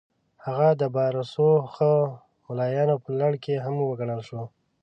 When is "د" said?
0.79-0.83